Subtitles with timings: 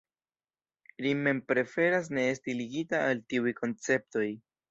[1.05, 4.27] Ri mem preferas ne esti ligita al tiuj konceptoj.